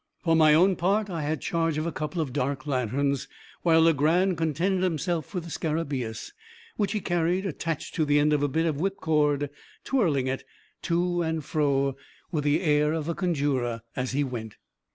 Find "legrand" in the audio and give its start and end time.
3.81-4.35